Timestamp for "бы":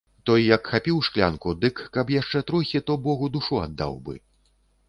4.09-4.19